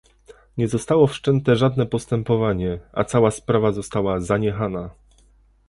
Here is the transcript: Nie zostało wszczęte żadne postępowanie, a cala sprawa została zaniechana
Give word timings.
Nie 0.57 0.67
zostało 0.67 1.07
wszczęte 1.07 1.55
żadne 1.55 1.85
postępowanie, 1.85 2.79
a 2.93 3.03
cala 3.03 3.31
sprawa 3.31 3.71
została 3.71 4.19
zaniechana 4.19 4.89